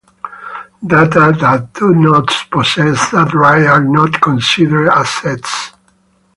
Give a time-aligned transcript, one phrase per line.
[0.83, 5.73] Data that do not possess that right are not considered assets.